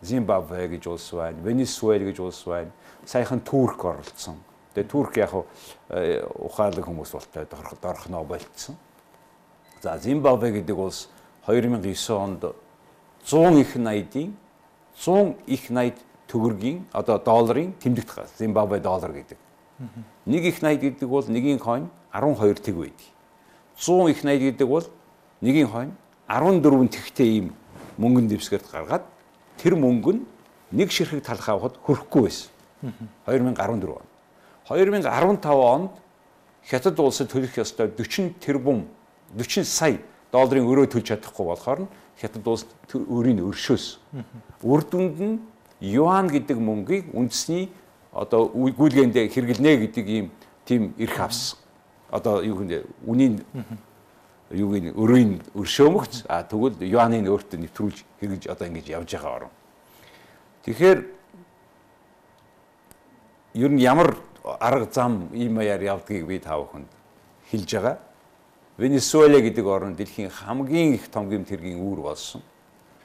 [0.00, 2.72] Зимбабве гэж улс байна, Венесуэл гэж улс байна.
[3.04, 4.36] Саяхан Турк оролцсон.
[4.74, 5.32] Тэгээ Турк яг
[6.40, 7.46] ухаалаг хүмүүс болтой
[7.80, 8.76] дорхноо болцсон.
[9.84, 11.10] За Зимбабве гэдэг улс
[11.46, 12.56] 2009 онд
[13.26, 14.34] 100 их найдын
[14.96, 19.36] 100 их найд төгрөгийн одоо долларын тэмдэгт Зимбабве доллар гэдэг.
[20.24, 23.12] Нэг их найд гэдэг бол нэгийн хойно 12 тэг байдаг.
[23.76, 24.84] 100 их найд гэдэг бол
[25.42, 25.92] нэгийн хойно
[26.28, 27.52] 14 тэгтэй ийм
[27.98, 29.04] мөнгөн дэвсгэрт гаргаад
[29.60, 30.24] тэр мөнгө нь
[30.72, 32.48] нэг ширхэг талх авахд хүрэхгүй байсан.
[33.28, 34.08] 2014 он.
[34.64, 35.90] 2015 онд
[36.64, 38.88] Хятад улсад төлөх ёстой 40 тэрбум
[39.36, 39.98] 40 сая
[40.32, 43.98] долларын өрөө төлж чадахгүй болохоор нь Хятад улс өөрийн өршөөс.
[44.62, 45.38] Үр дүнд нь
[45.82, 47.68] юан гэдэг мөнгийг үндэсний
[48.14, 50.30] одоо гүйлгээнд хэрэглэнэ гэдэг ийм
[50.64, 51.58] тийм эрх авсан.
[52.10, 53.42] Одоо юу гэнэ үнийн
[54.54, 59.52] юуг нь өрөөний өршөомөгч а тэгвэл юаныг өөртөө нэвтрүүлж хэрэгж одоо ингэж явж байгаа орон.
[60.62, 60.98] Тэгэхээр
[63.58, 64.14] ер нь ямар
[64.60, 66.86] арга зам ийм маяар явдгийг би та бүхэнд
[67.50, 67.98] хэлж байгаа.
[68.76, 72.42] Венесуэла гэдэг орн дэлхийн хамгийн их том гэмт хэргийн үүр болсон.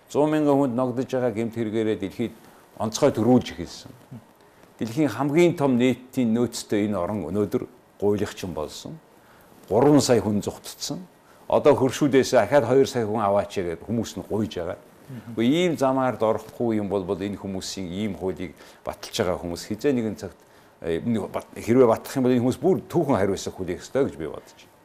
[0.10, 2.34] 100 мянган хүнд ногдож байгаа гэмт хэрэгээрээ дэлхийд
[2.82, 3.94] онцгой төрүүлж эхэлсэн.
[4.82, 7.70] Дэлхийн хамгийн том нийтийн нөөцтэй энэ орн өнөөдөр
[8.02, 8.98] гуйлахчин болсон.
[9.70, 10.98] 3 сая хүн зүгтцсэн.
[11.46, 14.82] Одоо хөршүүдээс ахаад 2 сая хүн аваач гэдэг хүмүүс нь гуйж байгаа.
[15.38, 20.18] Гэхдээ ийм замаар дорохгүй юм бол энэ хүмүүсийн ийм хуулийг баталж байгаа хүмүүс хизээ нэгэн
[20.18, 20.38] цагт
[20.82, 20.98] э,
[21.62, 24.79] хэрвээ батлах юм бол энэ хүмүүс бүр түүхэн хариуцах хүлээх ёстой гэж би бодож байна.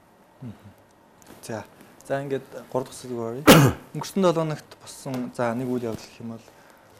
[1.44, 1.64] За.
[2.08, 3.44] За ингээд 3 дахь сэдв оръё.
[3.92, 6.44] Өнгөрсөн 7 ногт болсон за нэг үйл явдал гэх юм бол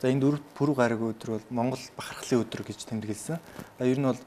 [0.00, 3.40] за энэ дөрөв пүрэв гараг өдөр бол Монгол бахархлын өдөр гэж тэмдэглэсэн.
[3.80, 4.20] Ер нь бол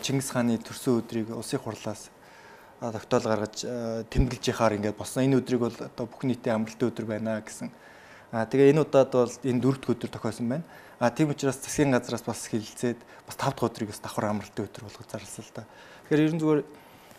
[0.00, 2.08] Чингис хааны төрсөн өдрийг улсын хурлаас
[2.80, 3.68] тогтоол гаргаж
[4.08, 5.28] тэмдэглэж яхаар ингээд болсон.
[5.28, 7.68] Энэ өдрийг бол одоо бүх нийтийн амралтын өдөр байна гэсэн.
[8.32, 10.64] Аа тэгээ энэ удаад бол энэ дөрөвдүгээр өдөр тохиосон байна.
[11.00, 12.96] Аа тийм учраас засгийн газраас бас хилцээд
[13.28, 15.64] бас 5 дахь өдрийг бас давхар амралтын өдөр болгож зарласан л да.
[16.08, 16.60] Тэгэхээр ер нь зүгээр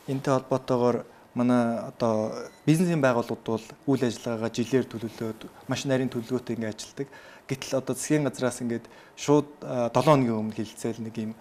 [0.09, 0.97] энэтэй холбоотойгоор
[1.37, 2.33] манай одоо
[2.65, 7.07] бизнесийн байгууллагууд бол үйл ажиллагаагаа жилээр төлөвлөөд маш нарийн төлөвлөгөөтэй ингээд ажилладаг.
[7.45, 11.33] Гэтэл одоо засгийн газраас ингээд шууд 7 хоногийн өмнө хилцээл нэг юм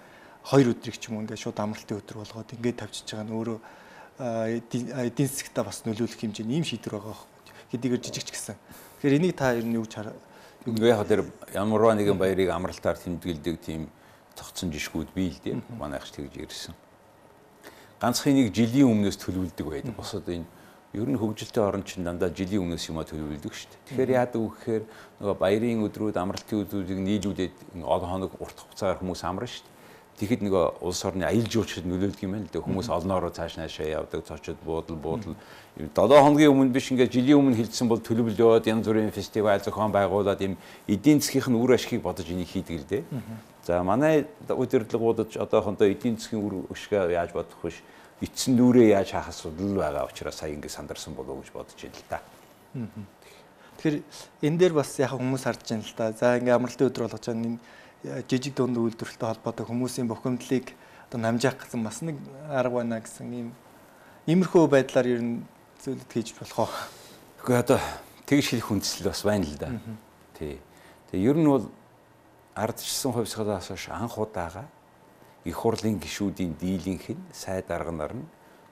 [0.44, 3.58] 2 өдрийг ч юм уу ингээд шууд амралтын өдөр болгоод ингээд тавьчихж байгаа нь өөрөө
[5.08, 7.16] эдийн засгтаа бас нөлөөлөх хэмжээний ийм шийдвэр байгаа
[7.72, 8.56] хэдийгээр жижигч гэсэн.
[9.00, 10.16] Тэгэхээр энийг та ер нь юу гэж хараа?
[10.66, 13.88] Яг тэр ямарваа нэгэн баярыг амралтаар тэмдэглэдэг тийм
[14.36, 15.60] тогтсон жишгүүд бий л дээ.
[15.76, 16.74] Манайх ч тэгж ирсэн.
[17.96, 19.96] Ганцхан нэг жилийн өмнөөс төлөвлөдөг байдаг.
[19.96, 20.44] Босод энэ
[20.92, 23.80] ер нь хөгжилтэй орн чинь дандаа жилийн өмнөөс юма төлөвлөдөг шүү дээ.
[23.88, 24.84] Тэгэхээр яадаг вэ гэхээр
[25.24, 29.74] нөгөө баярын өдрүүд, амралтын өдрүүдийг нийлүүлээд олон хоног урт хугацаагаар хүмүүс амарна шүү дээ.
[30.16, 32.64] Тэгэхэд нөгөө улс орны аялал жуулчлалд нөлөөлдөг юм байна л да.
[32.64, 35.36] Хүмүүс олноороо цааш наашаа явдаг, цочод буудал буудал.
[35.76, 39.92] 7 хоногийн өмнө биш ингээд жилийн өмнө хилцсэн бол төлөвлөл яваад янз бүрийн фестивал зохион
[39.92, 40.56] байгуулад ийм
[40.88, 43.04] эдийн засгийнх нь үр ашгийг бодож энийг хийдэг л дээ.
[43.66, 47.74] За манай удирдлагуудад одоохондоо эдийн засгийн үр ашгаа яаж бодох вэ?
[48.22, 51.98] Эцсийн нүрээ яаж хаах асуудал байгаа учраас сая ингээд сандарсан болов уу гэж бодож байна
[51.98, 52.20] л да.
[53.74, 53.96] Тэгэхээр
[54.46, 56.12] энэ дээр бас яг хүмүүс харж байна л да.
[56.14, 57.58] За ингээд амралтын өдөр болгож байгаа энэ
[58.30, 60.70] жижиг дунд үйлдвэрлэлтэй холбоотой хүмүүсийн бухимдлыг
[61.10, 63.48] одоо намжаах гэсэн бас нэг арга байна гэсэн ийм
[64.30, 65.42] иймэрхүү байдлаар ер нь
[65.82, 66.72] зүйлд хийж болох уу?
[67.42, 67.80] Гэхдээ одоо
[68.30, 69.74] тэгж хэлэх хүндэслэл бас байна л да.
[70.38, 70.62] Тий.
[71.10, 71.66] Тэгээ ер нь бол
[72.56, 74.64] ардчсан хувьсгалаас хойш анх удаага
[75.44, 78.26] их хурлын гишүүдийн дийлэнх нь сайд арганаар нь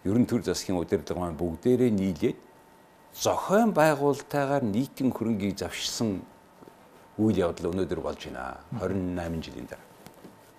[0.08, 2.38] ерөн төр засгийн удирдлага маань бүгдээрээ нийлээд
[3.14, 6.24] зохион байгуулалтайгаар нийтийн хөрөнгийг завшсан
[7.18, 8.58] үйл явдал өнөөдөр болж байна.
[8.80, 9.86] 28 жилийн дараа.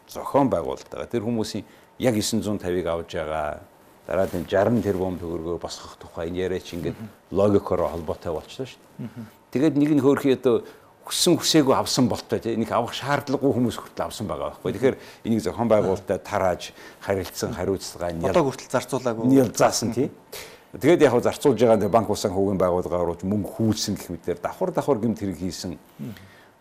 [0.07, 1.65] Зохион байгуулалтаа тэр хүмүүсийн
[1.99, 3.59] яг 950-ыг авж байгаа
[4.07, 6.95] дараа нь 60 тэрбум төгрөгөөр босгох тухай энэ яриач ингээд
[7.31, 9.09] логикоор холбоотой болчихлоо шүү дээ.
[9.51, 10.63] Тэгээд нэг нь хөөрхий одоо
[11.06, 14.74] хүссэн хүсээгүй авсан болтой тийм нэг авах шаардлагагүй хүмүүс хүртэл авсан байгаа байхгүй.
[14.74, 14.98] Тэгэхээр
[15.30, 16.74] энийг зохион байгуулалтаа тарааж
[17.06, 19.30] харилцсан хариуцлага нь одоо хүртэл зарцуулаагүй.
[19.30, 20.10] Нийл заасан тийм.
[20.74, 24.98] Тэгээд яг зарцуулж байгаа банк усан хөвгийн байгууллагаар руу мөнгө хүүлсэн гэх мэтээр давхар давхар
[24.98, 25.78] гэмт хэрэг хийсэн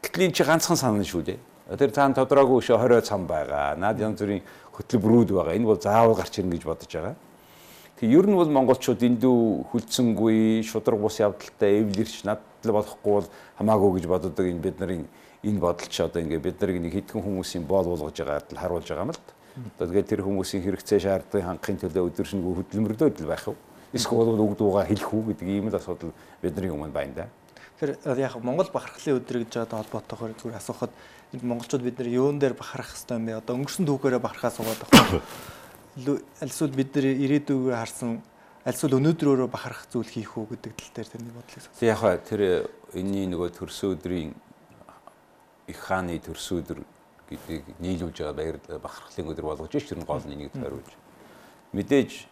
[0.05, 1.41] Гэтэл эн чи ганцхан сан шүү дээ.
[1.81, 3.73] Тэр цаана тодроогүй өшөө 20 цам байгаа.
[3.81, 4.45] Наад янз бүрийн
[4.77, 5.57] хөтөлбөрүүд байгаа.
[5.57, 7.17] Энэ бол заавал гарч ирнэ гэж бодож байгаа.
[7.97, 12.29] Тэг ер нь бол монголчууд эндүү хүлцэнгүй шудраг бус явдалтай эвлэрч
[12.65, 13.29] надад болохгүй бол
[13.61, 15.05] хамаагүй гэж боддог энэ бид нарын
[15.45, 18.89] энэ бодол ч одоо ингээ бид нарыг нэг хитгэн хүмүүсийн боол болгож байгаагаар л харуулж
[18.89, 19.33] байгаа юм л та.
[19.77, 23.57] Одоо тэгээд тэр хүмүүсийн хэрэгцээ шаардлагыг хангахын төлөө өдөршнгөө хөдөлмөрлөд л байх уу?
[23.93, 27.27] Эсвэл үг дуугаа хэлэх үү гэдэг ийм л асуудал бидний өмнө байна да.
[27.79, 30.91] Тэгэхээр яг Монгол бахархлын өдөр гэж одоо холбоотойгоор зүгээр асуухад
[31.43, 33.39] монголчууд бид нар юун дээр бахарах хэвээр юм бэ?
[33.39, 35.23] Одоо өнгөрсөн түүхээрээ бахархаа суугаад байгаа.
[36.43, 38.23] Альсвал бид нар ирээдүйгээр харсан
[38.65, 41.85] альсвал өнөөдрөөрөө бахарах зүйл хийх үү гэдэг тал дээр тэрний бодлыг сонс.
[41.85, 42.65] Яг хаа тэр
[42.97, 44.33] энэний нөгөө төрсөн өдрийн
[45.69, 46.81] их хааны төрсөн өдөр
[47.29, 50.97] гэдгийг нийлүүлж байгаа баяр бахархлын өдөр болгож ш тэр нь гол нь энийг тойруулж.
[51.77, 52.25] Мэдээж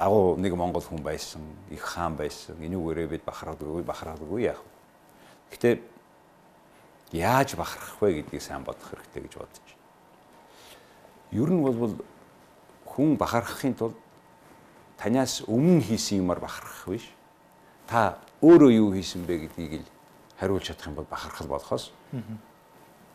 [0.00, 2.56] агуу нэг монгол хүн байсан, их хаан байсан.
[2.64, 4.72] Энүүгээрээ бид бахархадаггүй, бахархадаггүй яах вэ?
[5.52, 5.74] Гэхдээ
[7.12, 9.84] яаж бахархах вэ гэдгийг сайн бодох хэрэгтэй гэж бодож байна.
[11.32, 11.96] Ер нь бол
[12.88, 13.96] хүн бахархахын тулд
[14.98, 17.06] танаас өмнө хийсэн юмар бахархах биш.
[17.86, 19.88] Та өөрөө юу хийсэн бэ гэдгийг л
[20.38, 21.90] хариулж чадах юм бол бахархал болохоос.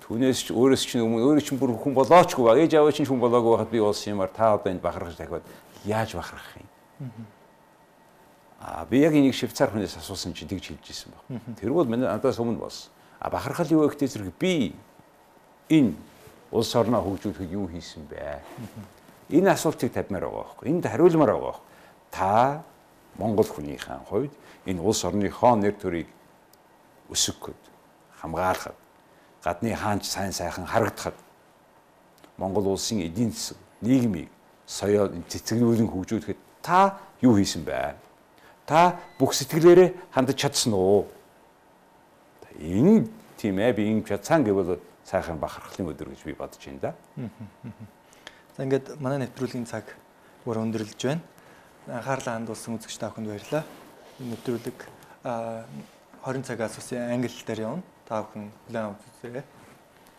[0.03, 3.19] Түүнээс ч өөрөөс ч өмнө өөрөө ч бүр хүн болоочгүй ба ээж аваа чинь хүн
[3.23, 5.43] болоогүй байхад би болсон юмар та одоо энд бахархаж дахиад
[5.85, 6.67] яаж бахархах юм?
[8.59, 11.23] Аа би яг энийг Швейцар хүнээс асуусан чинь тэгж хэлж ирсэн баг.
[11.59, 12.91] Тэр бол миний надаас өмнө болсон.
[13.19, 14.75] А бахархал юу гэхтэй зэрэг би
[15.69, 15.95] энэ
[16.51, 18.43] улс орноо хөгжүүлэхэд юу хийсэн бэ?
[19.31, 20.67] Энэ асуултыг тавьмаар байгаа байхгүй.
[20.67, 21.72] Энд хариулмаар байгаа байхгүй.
[22.13, 22.61] Та
[23.17, 24.33] Монгол хүнийхэн хувьд
[24.69, 26.09] энэ улс орныхоо нэр төрийг
[27.09, 27.57] өсгөхөд
[28.21, 28.77] хамгаалахад
[29.41, 31.17] гадны хаанч сайн сайхан харагдахад
[32.37, 34.29] Монгол улсын эдийн засаг нийгмийг
[34.65, 37.97] соёо цэцгэлүүлэн хөгжүүлэхэд та юу хийсэн бэ?
[38.65, 41.09] Та бүх сэтгэлээрээ хандаж чадсан уу?
[42.61, 43.09] Энэ
[43.41, 46.91] тийм ээ би ингэ чадсан гэвэл сайхан бахархлын өдөр гэж би бодож байна да.
[48.55, 49.83] За ингээд манай нэвтрүүлгийн цаг
[50.45, 51.21] бүр өндөрлөж байна.
[51.83, 53.63] Анхаарлаа хандуулсан үзэгч та бүхэнд баярлалаа.
[54.23, 54.79] Энэ нэвтрүүлэг
[56.23, 57.83] 20 цагаас ус англи дээр явна.
[58.07, 59.43] Та бүхэн хүлээн авч үзээрэй.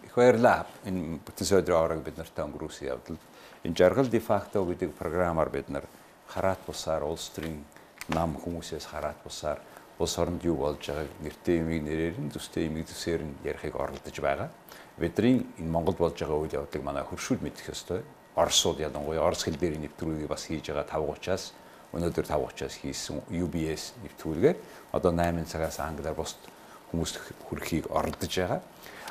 [0.05, 0.67] Их баярлалаа.
[0.85, 3.17] Энэ бүтэн өдрийн авраг бид нартай өнгөрөөсөн явдал
[3.65, 5.89] энэ жаргал дефакто гэдэг програмаар бид нар
[6.29, 7.65] хараат бусаар улс төрийн
[8.13, 9.65] нам хүмүүсээс хараат бусаар
[9.99, 14.17] улс оронд юу болж байгааг нэртэй юмыг нэрээр нь төстэй юмыг төсөөр нь ярихыг оролдож
[14.21, 14.53] байгаа.
[15.01, 18.05] Бидний энэ Монголд болж байгаа үйл явдлыг манай хөршүүд мэдэх ёстой.
[18.35, 21.45] Оросууд ялангуяа орос хэл дээр нэвтрүүлгийг бас хийж байгаа 5:30-аас
[21.95, 24.57] өнөөдөр 5:30-аас хийсэн UBS нэвтрүүлгээр
[24.93, 26.39] одоо 8 цагаас англиар бусд
[26.91, 28.61] хүмүүст хүрэхийг оролдож байгаа.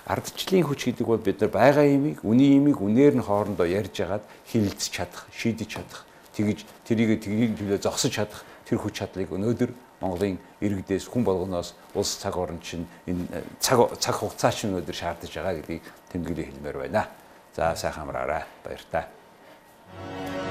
[0.03, 4.27] Ардчлалын хүч гэдэг бол бид нар байгаа юмыг, үний юмыг үнээр нь хоорондоо ярьж агаад
[4.51, 6.03] хилэлцэж чадах, шийдэж чадах
[6.35, 12.19] тэгж тэрийг тэрийг төлөө зогсож чадах тэр хүч чадлыг өнөөдөр Монголын иргэдээс хүн болгоноос улс
[12.19, 17.07] цаг орн чинь энэ цаг цаг хугацаа чинь өнөөдөр шаардж байгаа гэдгийг тэмдэглээ хэлмээр байна.
[17.55, 18.43] За сайхан амраарай.
[18.63, 20.42] Баяр таа.